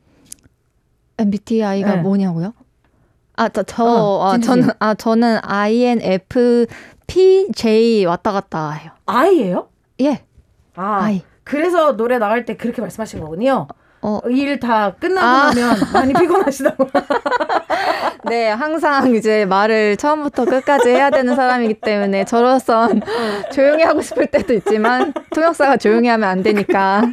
[1.16, 2.02] MBTI가 네.
[2.02, 2.54] 뭐냐고요?
[3.38, 4.38] 아, 저, 저, 어, 아.
[4.39, 6.65] 저는, 아, 저는 INFP,
[8.08, 8.91] 왔다 갔다 해요.
[9.06, 9.69] I예요?
[10.02, 10.23] 예.
[10.76, 11.21] 아, I.
[11.43, 13.67] 그래서 노래 나갈 때 그렇게 말씀하신 거군요.
[14.02, 15.45] 어, 일 다 끝나고 아.
[15.54, 16.89] 나면 많이 피곤하시다고.
[18.30, 23.02] 네, 항상 이제 말을 처음부터 끝까지 해야 되는 사람이기 때문에 저로선
[23.54, 27.04] 조용히 하고 싶을 때도 있지만 통역사가 조용히 하면 안 되니까.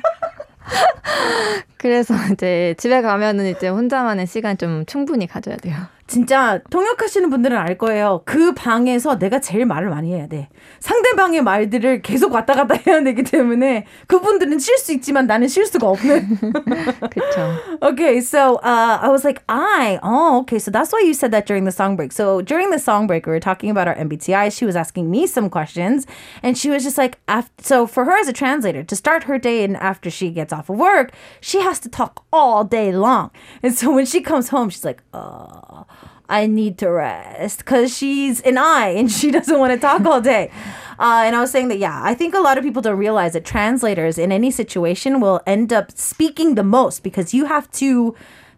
[1.77, 5.77] 그래서 이제 집에 가면은 이제 혼자만의 시간 좀 충분히 가져야 돼요.
[6.14, 8.24] 진짜 통역하시는 분들은 알 거예요.
[8.26, 10.50] 그 방에서 내가 제일 말을 많이 해야 돼.
[10.80, 15.88] 상대방의 말들을 계속 왔다 갔다 해야 되기 때문에 그분들은 쉴 수 있지만 나는 쉴 수가
[15.88, 16.40] 없는.
[17.12, 17.54] 그렇죠.
[17.84, 21.46] okay, so uh, I was like, I, oh, okay, so that's why you said that
[21.46, 22.12] during the song break.
[22.12, 24.52] So during the song break, we were talking about our MBTI.
[24.52, 26.08] She was asking me some questions,
[26.42, 29.38] and she was just like, af- so for her as a translator, to start her
[29.38, 33.30] day and after she gets off of work, she has to talk all day long.
[33.62, 35.86] And so when she comes home, she's like, oh,
[36.30, 40.22] I need to rest because she's an I and she doesn't want to talk all
[40.22, 40.52] day.
[41.00, 43.34] Uh, and I was saying that, yeah, I think a lot of people don't realize
[43.34, 48.16] that translators in any situation will end up speaking the most because you have to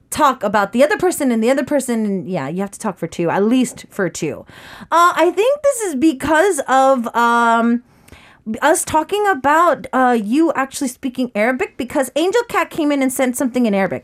[0.09, 2.05] talk about the other person and the other person.
[2.05, 4.45] And yeah, you have to talk for two, at least for two.
[4.91, 7.07] Uh, I think this is because of.
[7.15, 7.83] Um,
[8.63, 13.37] us talking about uh, you actually speaking Arabic because Angel Cat came in and sent
[13.37, 14.03] something in Arabic.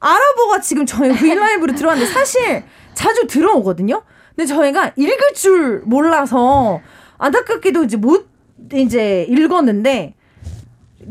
[0.00, 4.01] 아랍어가 지금 저희 윌라이브로 들어왔는데 사실 자주 들어오거든요.
[4.35, 6.81] 근데 저희가 읽을 줄 몰라서
[7.17, 8.27] 안타깝게도 이제 못
[8.73, 10.15] 이제 읽었는데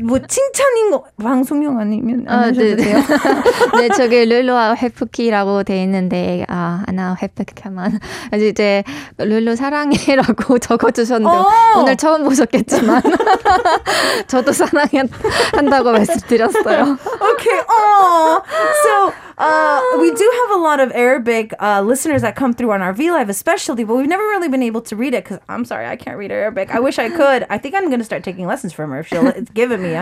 [0.01, 2.83] 뭐 칭찬인 거 방송용 아니면 안 아, 하셔도 네, 네.
[2.83, 2.97] 돼요.
[3.77, 7.99] 네, 저기 룰루와 회프키라고 돼 있는데 아, 하나 회프키만
[8.31, 8.83] 아주 이제
[9.17, 11.47] 룰루 사랑해라고 적어 주셨는데 어.
[11.77, 13.01] 오늘 처음 보셨겠지만
[14.27, 16.97] 저도 사랑한다고 말씀드렸어요.
[17.21, 17.59] okay.
[17.69, 18.41] Oh,
[18.83, 22.81] so uh, we do have a lot of Arabic uh, listeners that come through on
[22.81, 25.65] our V Live, especially, but we've never really been able to read it because I'm
[25.65, 26.69] sorry, I can't read Arabic.
[26.73, 27.45] I wish I could.
[27.49, 29.93] I think I'm going to start taking lessons from her if she'll give it me.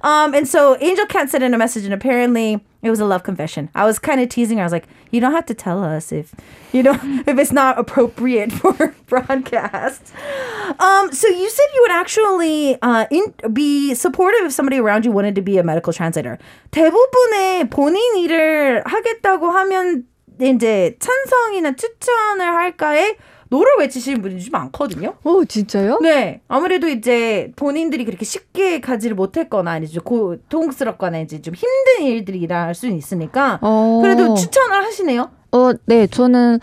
[0.00, 0.12] One.
[0.12, 3.22] Um, and so Angel Cat sent in a message, and apparently it was a love
[3.22, 3.70] confession.
[3.74, 4.62] I was kind of teasing her.
[4.62, 6.34] I was like, you don't have to tell us if
[6.72, 10.12] you know if it's not appropriate for broadcast.
[10.78, 15.12] Um, so you said you would actually uh, in, be supportive if somebody around you
[15.12, 16.38] wanted to be a medical translator.
[16.72, 20.04] 대부분의 본인 일을 하겠다고 하면
[20.40, 23.16] 이제 찬성이나 추천을 할까에
[23.49, 25.15] 노를 외치시는 분이 좀 많거든요.
[25.23, 25.99] 오 진짜요?
[26.01, 32.39] 네, 아무래도 이제 본인들이 그렇게 쉽게 가지를 못했거나 이제 좀 고통스럽거나 이제 좀 힘든 일들이
[32.39, 33.99] 일어날 수는 있으니까 어.
[34.01, 35.29] 그래도 추천을 하시네요.
[35.51, 36.59] 어, 네, 저는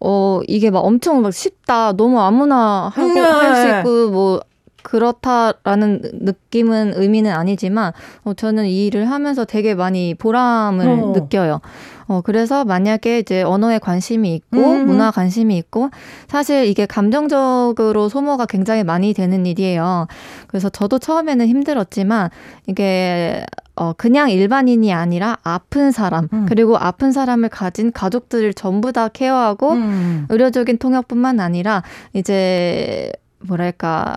[0.00, 3.20] 어 이게 막 엄청 막 쉽다, 너무 아무나 하고 네.
[3.20, 4.40] 할수 있고 뭐
[4.88, 7.92] 그렇다라는 느낌은 의미는 아니지만
[8.24, 11.12] 어, 저는 이 일을 하면서 되게 많이 보람을 어.
[11.14, 11.60] 느껴요.
[12.06, 14.86] 어, 그래서 만약에 이제 언어에 관심이 있고 음.
[14.86, 15.90] 문화 관심이 있고
[16.26, 20.06] 사실 이게 감정적으로 소모가 굉장히 많이 되는 일이에요.
[20.46, 22.30] 그래서 저도 처음에는 힘들었지만
[22.66, 23.44] 이게
[23.76, 26.46] 어, 그냥 일반인이 아니라 아픈 사람, 음.
[26.48, 30.26] 그리고 아픈 사람을 가진 가족들을 전부 다 케어하고 음.
[30.30, 31.82] 의료적인 통역뿐만 아니라
[32.14, 34.16] 이제 뭐랄까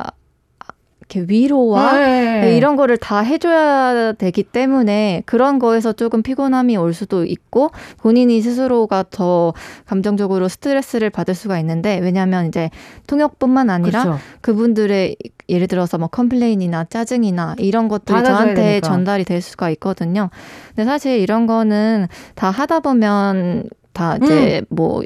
[1.12, 2.56] 이렇게 위로와 네.
[2.56, 9.06] 이런 거를 다 해줘야 되기 때문에 그런 거에서 조금 피곤함이 올 수도 있고 본인이 스스로가
[9.10, 9.54] 더
[9.86, 12.70] 감정적으로 스트레스를 받을 수가 있는데 왜냐하면 이제
[13.08, 14.20] 통역뿐만 아니라 그렇죠.
[14.40, 15.18] 그분들의
[15.50, 18.88] 예를 들어서 뭐 complain이나 짜증이나 이런 것들이 저한테 되니까.
[18.88, 20.30] 전달이 될 수가 있거든요.
[20.70, 24.66] 근데 사실 이런 거는 다 하다 보면 다 이제 음.
[24.70, 25.02] 뭐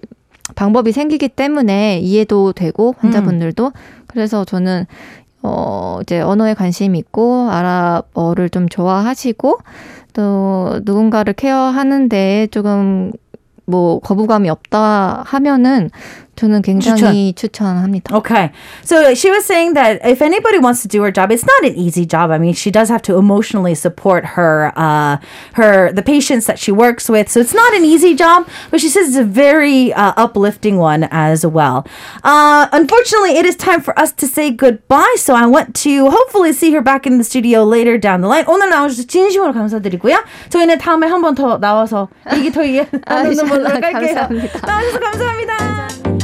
[0.53, 3.71] 방법이 생기기 때문에 이해도 되고 환자분들도
[4.05, 4.85] 그래서 저는
[5.45, 9.59] 어 이제 언어에 관심이 있고 아랍어를 좀 좋아하시고
[10.13, 13.11] 또 누군가를 care하는데 조금
[13.65, 15.91] 뭐 거부감이 없다 하면은
[16.36, 17.76] 저는 굉장히 추천.
[17.76, 18.50] 합니다 Okay.
[18.82, 21.76] So she was saying that if anybody wants to do her job, it's not an
[21.76, 22.30] easy job.
[22.30, 25.18] I mean, she does have to emotionally support her uh
[25.60, 27.28] her the patients that she works with.
[27.28, 31.04] So it's not an easy job, but she says it's a very uh, uplifting one
[31.12, 31.84] as well.
[32.24, 35.16] Uh unfortunately, it is time for us to say goodbye.
[35.18, 38.46] So I want to hopefully see her back in the studio later down the line.
[38.48, 40.24] 오늘 나와주셔서 진심으로 감사드리고요.
[40.48, 43.92] 저희는 다음에 한 번 더 나와서 얘기 더 얘기 나누는 걸로 할게요.
[43.92, 44.66] 감사합니다.
[44.66, 46.23] 나와주셔서 감사합니다.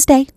[0.01, 0.31] Wednesday.